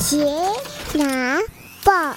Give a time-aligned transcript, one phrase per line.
[0.00, 0.24] 杰
[0.94, 1.38] 拿
[1.84, 2.16] 报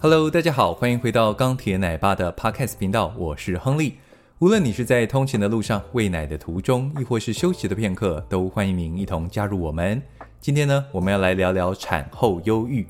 [0.00, 3.98] ，Hello，大家好，欢迎回到钢铁奶爸的 Podcast 频道，我是亨利。
[4.38, 10.00] 无论你是在通勤的路上、喂奶的途中，亦或是休息的片刻，都欢迎您一同加入我们。
[10.40, 12.86] 今天呢，我们要来聊聊产后忧郁。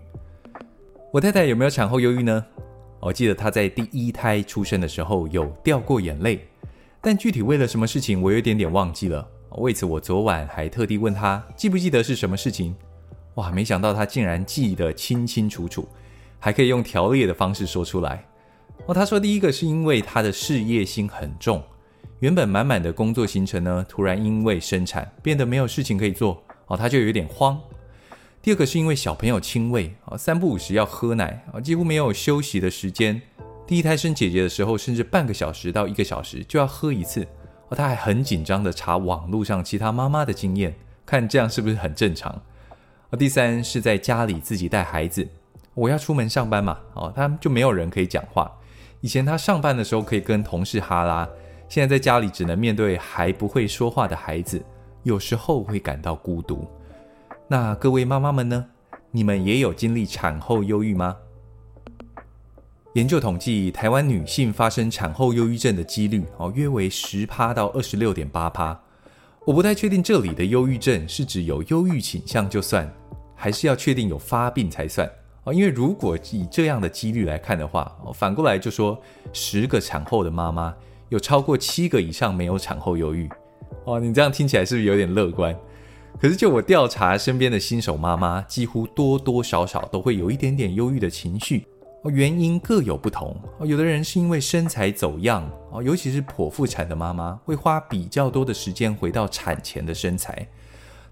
[1.12, 2.46] 我太太有没有产后忧郁呢？
[3.00, 6.46] 我记得她在第一胎出生的时候有掉过眼泪，
[7.00, 9.26] 但具体为了什么事情，我有点点忘记了。
[9.59, 12.75] 为此，我昨晚还特地问她记不记得是什么事情。
[13.35, 15.89] 哇，没想到她竟然记得清清楚楚，
[16.39, 18.25] 还可以用条列的方式说出来。
[18.86, 21.63] 哦，她说第一个是因为她的事业心很重，
[22.21, 26.43] 原本满满的工作行程呢，突然因为生产变得没有事情可以做。
[26.67, 27.61] 哦，他就有点慌。
[28.41, 33.20] 第二个是因为小朋友亲喂，啊，三不五时要喝奶，啊，几乎没有休息的时间。
[33.67, 37.27] 第一胎生姐姐的时候，甚至半个小时到一个小时就要喝一次。
[37.70, 40.74] 哦，他还很紧张的查网络上其他妈妈的经验，
[41.06, 42.30] 看这样是不是很正常。
[43.10, 45.27] 啊，第三是在家里自己带孩子，
[45.74, 48.50] 我要出门上班嘛，哦，他就没有人可以讲话。
[49.00, 51.27] 以前他上班的时候可以跟同事哈拉，
[51.68, 54.62] 现在在家里只能面对还不会说话的孩子。
[55.02, 56.68] 有时候会感到孤独。
[57.48, 58.66] 那各位妈妈们呢？
[59.12, 61.16] 你们也有经历产后忧郁吗？
[62.94, 68.77] 研究统计，台湾女性发生产后忧郁症的几率哦，约为十趴到二十六点八趴。
[69.44, 72.92] 我不太确定这里的忧郁症是指有忧郁倾向就算，
[73.36, 75.08] 还是要确定有发病才算
[75.44, 75.55] 哦。
[75.55, 79.00] 因为如果以这样的几率来看的话，反过来就说
[79.33, 80.74] 十个产后的妈妈
[81.11, 83.28] 有超过七个以上没有产后忧郁。
[83.84, 85.56] 哦，你这样听起来是不是有点乐观？
[86.20, 91.64] 可是就我调查身边的新手妈妈，几乎多多少少都会有一点点忧郁的情绪。
[92.02, 93.36] 哦，原因各有不同。
[93.58, 100.46] 哦，有的人是因为身材走样，哦，尤其是剖腹产的妈妈会花比较多的时间回到产前的身材。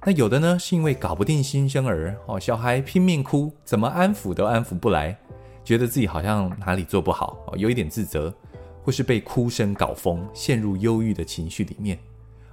[0.05, 5.15] 那有的呢是因为搞不定新生儿，哦，小孩拼命哭，怎么安抚都安抚不来，
[5.63, 8.33] 觉得自己好像哪里做不好，哦，有一点自责，
[8.83, 11.99] 或是被哭声搞疯，陷入忧郁的情绪里面。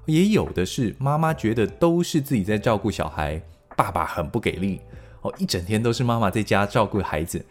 [0.08, 3.42] 也有的是妈妈觉得都是自己在照顾小孩，
[3.78, 4.82] 爸爸很不给力
[5.22, 7.44] 哦，一整天都是妈妈在家照顾孩子，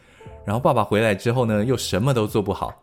[0.45, 2.75] 然后爸爸回来之后呢，又什么都做不好。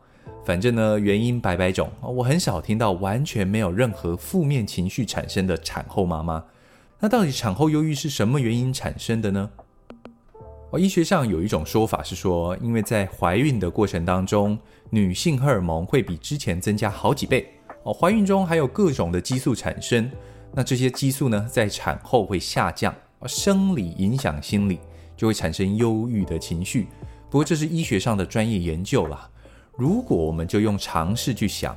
[0.44, 6.44] 反正呢，原因百百种，我很少听到完全没有任何负面情绪产生的产后妈妈。
[7.00, 9.50] 那到底产后忧郁是什么原因产生的呢？
[10.72, 14.58] 哦，医学上有一种说法是说，因为在怀孕的过程当中，
[14.90, 17.48] 女性荷尔蒙会比之前增加好几倍。
[17.84, 20.10] 哦，怀孕中还有各种的激素产生，
[20.54, 22.94] 那这些激素呢，在产后会下降，
[23.26, 24.80] 生理影响心理，
[25.18, 26.88] 就会产生忧郁的情绪。
[27.32, 29.30] 不过这是医学上的专业研究啦。
[29.78, 31.76] 如果我们就用常识去想，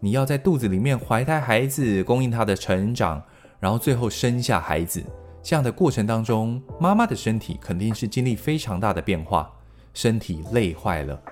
[0.00, 3.22] 你要在肚子里面怀胎孩子，供应他的成长，
[3.60, 5.00] 然后最后生下孩子，
[5.40, 9.48] 这样的过程当中，妈妈的身体肯定是经历非常大的变化，
[9.94, 11.22] 身体累坏了，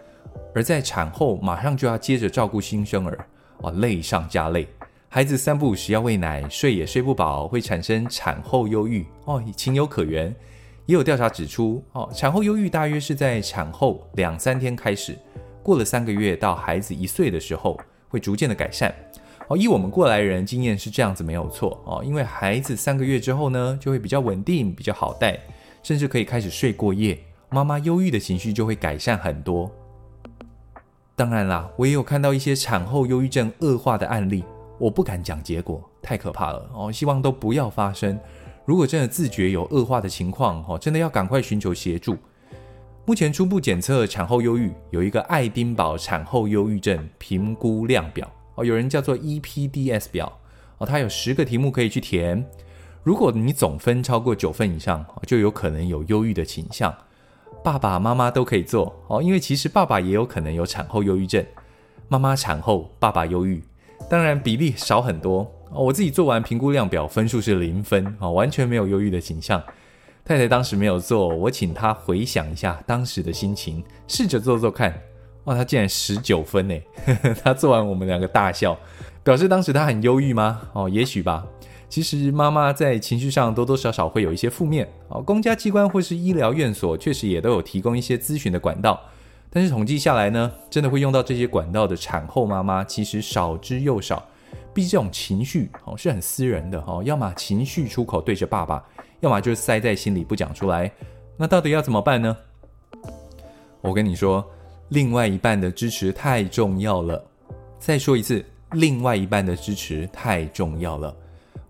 [0.55, 3.27] 而在产后马上就要接着照顾新生儿。
[3.63, 4.69] 哦，累上加累，
[5.09, 10.33] 孩子三不五时要喂奶，睡也睡不饱，会产生产后忧郁哦，情有可原。
[10.87, 15.17] 也有调查指出，哦，产后忧郁大约是在产后两三天开始，
[15.63, 18.95] 过了三个月到孩子一岁的时候，会逐渐的改善。
[19.49, 25.39] 哦，以我们过来人经验是这样子没有错哦，因为孩子三个月之后呢，就会比较稳定，比较好带，
[25.83, 27.19] 甚至可以开始睡过夜，
[27.51, 29.71] 妈妈忧郁的情绪就会改善很多。
[31.17, 34.45] 当然啦，我也有看到一些产后忧郁症恶化的案例，
[34.79, 38.19] 我不敢讲结果，太可怕了哦，希望都不要发生。
[38.71, 42.17] 如果真的自觉有恶化的情况哦，真的要赶快寻求协助。
[43.05, 50.33] 目前初步检测产后忧郁有一个爱丁堡产后忧郁症评估量表哦，有人叫做 EPDS 表
[50.79, 52.47] 哦，它有十个题目可以去填，
[53.03, 56.95] 如果你总分超过九分以上，就有可能有忧郁的倾向。
[57.65, 61.45] 爸爸妈妈都可以做哦，因为其实爸爸也有可能有产后忧郁症。
[62.07, 63.65] 妈妈产后，爸爸忧郁，
[64.09, 65.85] 当然比例少很多哦。
[65.85, 69.63] 我自己做完评估量表，分数是零分哦，完全没有忧郁的倾向。
[70.25, 74.95] 太太当时没有做，我请她回想一下当时的心情，试着做做看。
[75.45, 76.75] 哇，她竟然十九分呢！
[77.43, 78.79] 她做完，我们两个大笑，
[79.25, 80.61] 表示当时她很忧郁吗？
[80.75, 81.47] 哦，也许吧。
[81.89, 89.01] 其实妈妈在情绪上多多少少会有一些负面哦，公家机关或是医疗院所确实也都有提供一些咨询的管道，
[89.51, 94.25] 但是统计下来呢，真的会用到这些管道的产后妈妈其实少之又少。
[94.73, 98.85] 毕竟这种情绪哦是很私人的哦，要么情绪出口对着爸爸，
[99.21, 100.91] 要么就是塞在心里不讲出来。
[101.37, 102.37] 那到底要怎么办呢？
[103.81, 104.45] 我跟你说，
[104.91, 107.25] 另外一半的支持太重要了。
[107.79, 111.17] 再说一次，另外一半的支持太重要了。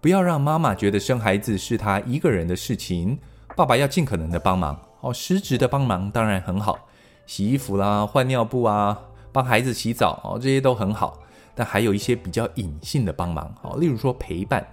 [0.00, 3.17] 不要让妈妈觉得生孩子是她一个人的事情，
[3.56, 5.14] 爸爸要尽可能的帮忙哦。
[5.14, 6.79] 实质的帮忙当然很好，
[7.26, 8.99] 洗衣服啦、换尿布啊、
[9.31, 11.19] 帮孩子洗澡哦，这些都很好。
[11.60, 14.66] 那还有一些比较隐性的帮忙哦，例如说陪伴，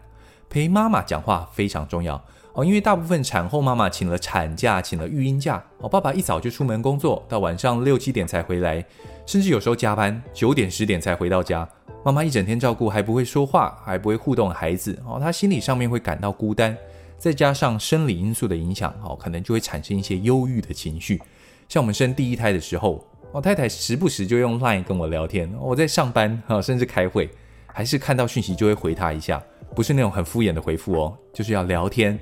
[0.49, 2.15] 陪妈妈讲话非常重要
[2.53, 2.63] 哦。
[2.63, 8.85] 因为大部分产后妈妈请了产假、请了育婴假哦，爸爸一早就出门工作，到晚上六七点才回来，
[9.25, 11.67] 甚至有时候加班，九点十点才回到家。
[12.05, 16.73] 妈妈一整天照顾，还不会说话，还不会互动孩子哦，她心理上面会感到孤单，
[17.17, 21.21] 再加上生理因素的影响哦，可能就会产生一些忧郁的情绪。
[21.67, 27.29] 像我们生第一胎的时候，我太太时不时就用 Line 跟我聊天，我在上班哈，甚至开会，
[27.67, 29.43] 还是看到讯息就会回她一下，
[29.75, 32.17] 不是那种很敷衍的回复哦，就是要聊天，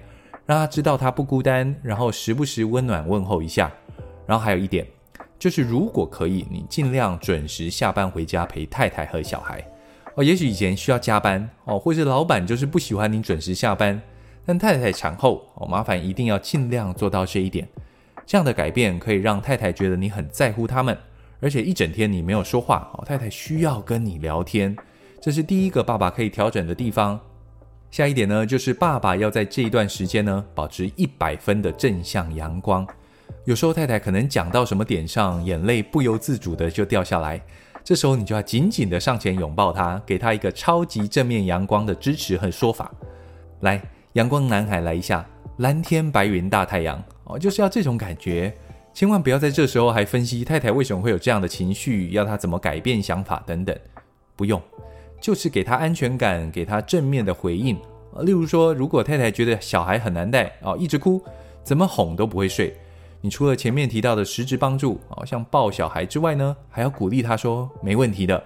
[0.46, 3.72] 让她知道她不孤单，然后时不时温暖问候一下。
[4.25, 4.86] 然后还有一点，
[5.38, 9.63] 就是如果可以，你尽量准时下班回家陪太太和小孩。
[10.16, 14.02] 哦，也许以前需要加班哦，或是老板就是不喜欢你准时下班，
[14.44, 17.68] 但太太产后哦，麻烦一定要尽量做到这一点。
[18.25, 20.98] 这样的改变可以让太太觉得你很在乎他们，
[21.39, 24.75] 而且一整天你没有说话哦，太太需要跟你聊天，
[25.22, 27.19] 这是第一个爸爸可以调整的地方。
[27.92, 32.86] 下一点呢，就是爸爸要在这一段时间呢，保持一百分的正向阳光。
[33.45, 37.39] 有时候太太可能讲到什么点上，眼泪不由自主的就掉下来。
[37.83, 42.92] 这时候你就要紧紧的上前拥抱他，给他一个超级正面阳光的支持和说法。
[43.62, 43.80] 来，
[44.13, 45.24] 阳光男孩来一下，
[45.57, 48.54] 蓝天白云大太阳哦，就是要这种感觉。
[48.94, 53.77] 千万不要在这时候还分析太太为什么会有这样的情绪，要她怎么改变想法等等。
[54.38, 54.62] 不用，
[55.19, 57.77] 就是给她安全感，给她正面的回应。
[58.22, 61.22] 例如说，如果太太觉得小孩很难带哦，一直哭，
[61.62, 62.74] 怎么哄都不会睡。
[63.19, 68.42] 你除了前面提到的实质帮助，哦，像抱小孩之外呢，还要鼓励他说没问题的，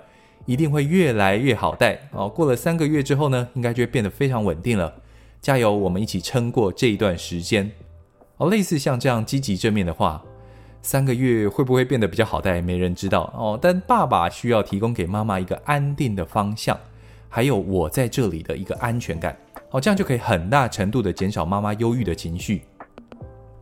[0.47, 2.27] 一定会越来越好带哦。
[2.27, 4.91] 过了三个月之后呢，应该就会变得非常稳定了。
[5.41, 7.69] 加油，我们一起撑过这一段时间。
[8.39, 10.23] 哦，类似像这样积极正面的话，
[10.81, 13.59] 三个月会不会变得比较好带，没人知道哦。
[13.61, 16.79] 但爸爸需要提供给妈妈一个安定的方向，
[17.27, 19.37] 还有我在这里的一个安全感。
[19.71, 22.61] 哦，这样就可以很大程度的减少妈妈忧郁的情绪。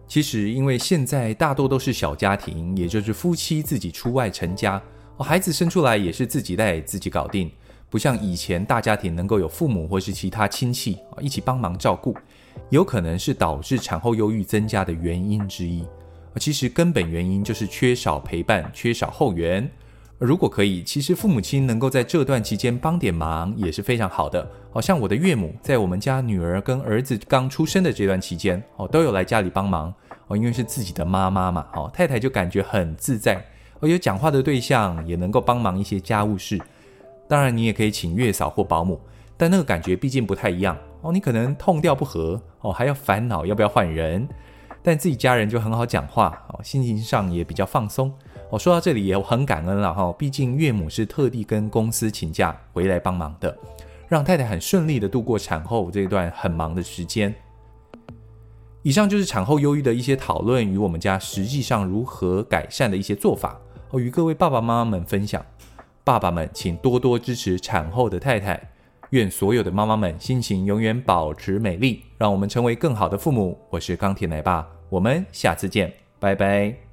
[0.07, 4.79] 其实，因为现在大多都是小家庭，也就是夫妻自己出外成家，
[5.17, 7.51] 哦，孩子生出来也是自己带、自己搞定，
[7.89, 12.15] 不像以前大家庭能够有父母或是其他亲戚一起帮忙照顾，
[12.69, 15.85] 有可能是导致产后忧郁增加的原因之一。
[16.39, 19.67] 其实根本原因就是缺少陪伴、缺少后援。
[20.19, 24.47] 如果可以，其实父母亲能够在这段期间帮点忙也是非常好的。
[24.71, 29.93] 好像我的岳母在我们家女儿跟儿子刚出生的这段期间，哦，都有来家里帮忙。
[30.27, 33.35] 哦，因为是自己的妈妈嘛，哦，太太就感觉很自在。
[33.79, 36.59] 哦，有讲话的对象，也能够帮忙一些家务事。
[37.27, 38.99] 当然，你也可以请月嫂或保姆，
[39.37, 40.77] 但那个感觉毕竟不太一样。
[41.01, 44.27] 哦，你可能痛调不合，哦，还要烦恼要不要换人。
[44.83, 48.13] 但自己家人就很好讲话，哦，心情上也比较放松。
[48.49, 53.57] 哦说到这里也很感恩了哈，毕竟岳母是特地跟公司请假回来帮忙的，
[54.07, 57.35] 让太太很顺利的度过产后这段很忙的时间。
[58.83, 63.59] 以上就是产后忧郁的一些讨论与我们家实际上如何改善的一些做法，
[63.89, 65.45] 哦与各位爸爸妈妈们分享。
[66.05, 68.57] 爸爸们请多多支持产后的太太，
[69.11, 73.57] 愿所有的妈妈们心情永远保持美丽，让我们成为更好的父母。
[73.69, 76.86] 我是钢铁奶爸，我们下次见，拜拜。